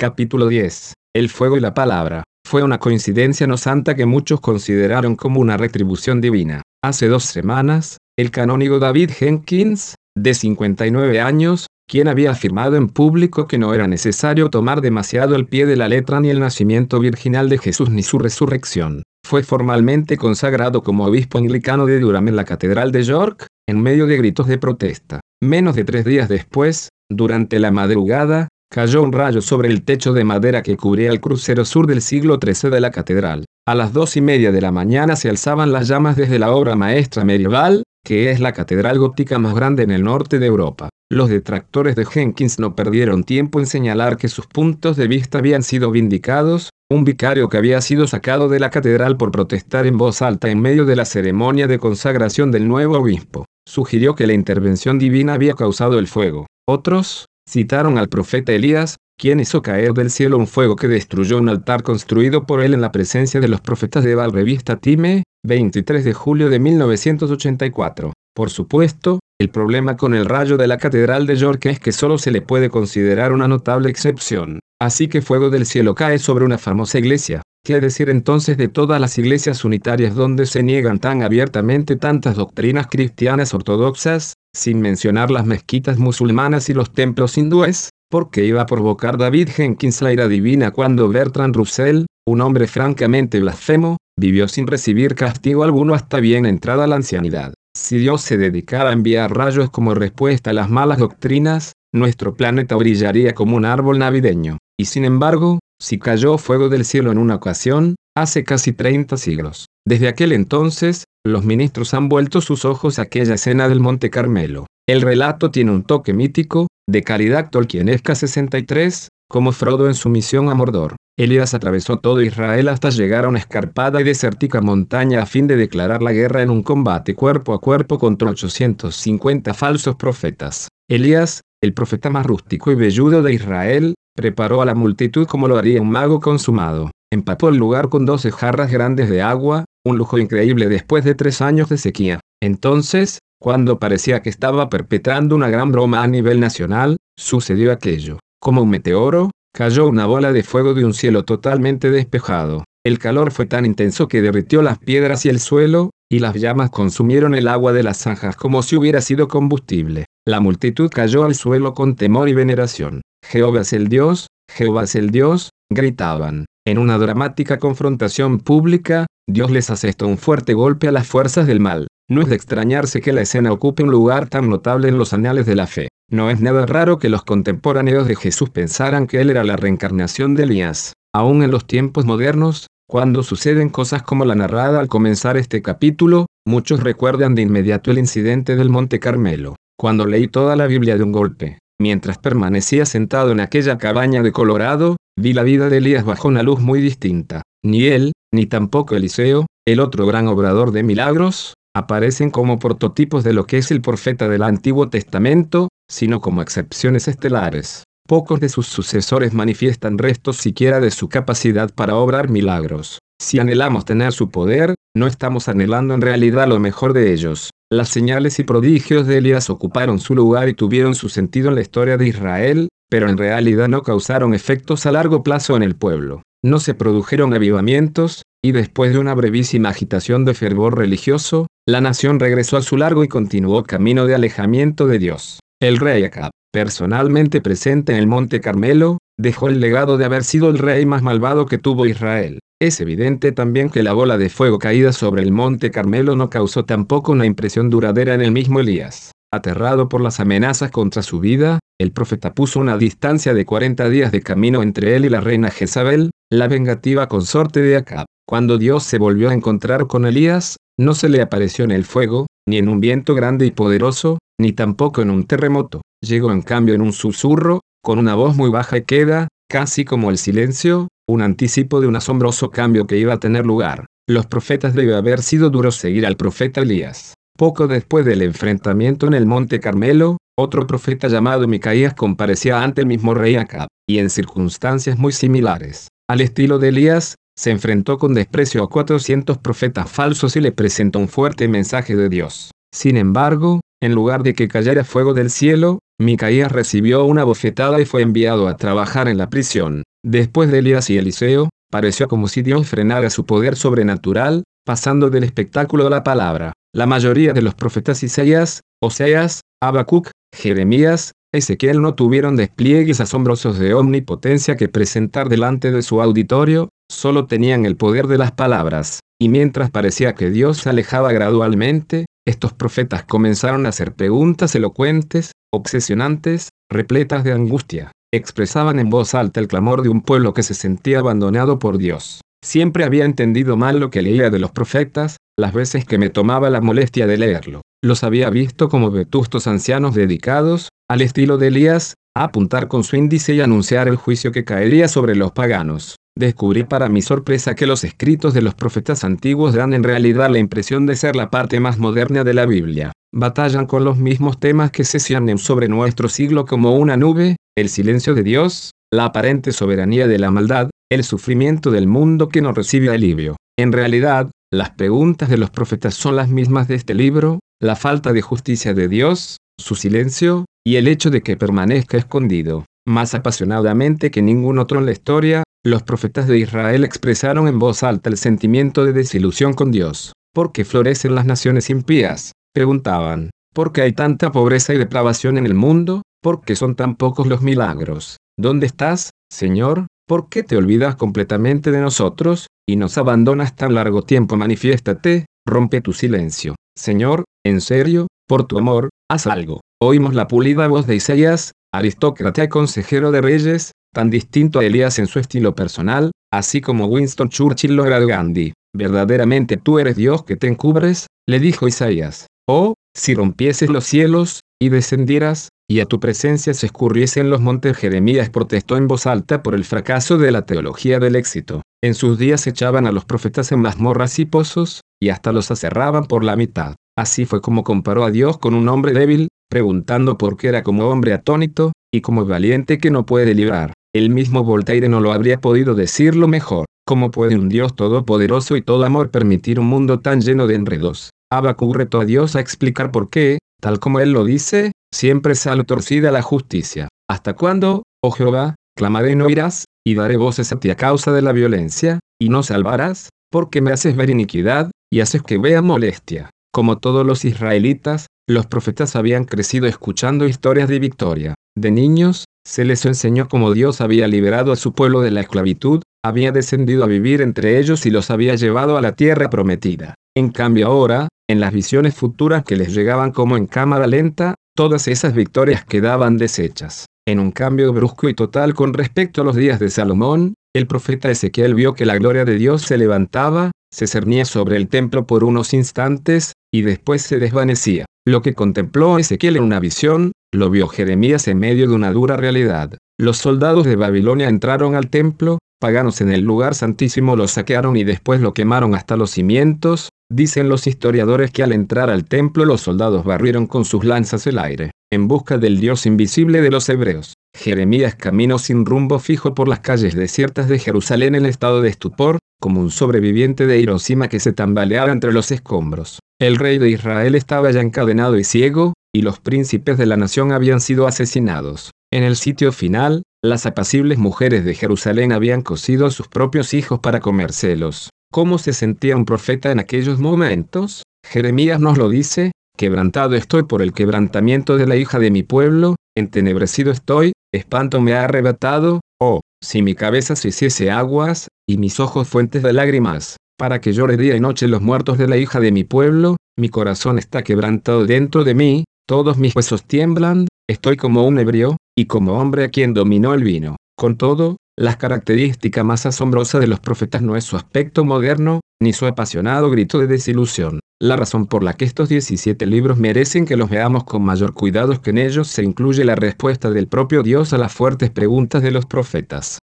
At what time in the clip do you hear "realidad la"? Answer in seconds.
349.84-350.40